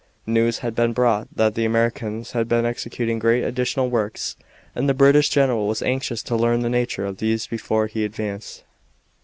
News 0.25 0.57
had 0.65 0.73
been 0.73 0.93
brought 0.93 1.27
that 1.31 1.53
the 1.53 1.63
Americans 1.63 2.31
had 2.31 2.47
been 2.49 2.65
executing 2.65 3.19
great 3.19 3.43
additional 3.43 3.87
works, 3.91 4.35
and 4.73 4.89
the 4.89 4.95
British 4.95 5.29
general 5.29 5.67
was 5.67 5.83
anxious 5.83 6.23
to 6.23 6.35
learn 6.35 6.61
the 6.61 6.69
nature 6.69 7.05
of 7.05 7.17
these 7.19 7.45
before 7.45 7.85
he 7.85 8.03
advanced. 8.03 8.63